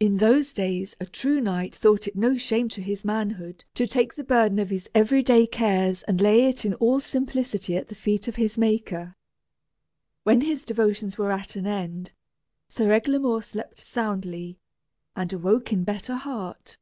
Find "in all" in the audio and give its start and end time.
6.64-6.98